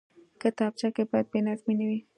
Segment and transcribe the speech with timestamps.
[0.41, 1.99] کتابچه کې باید بېنظمي نه وي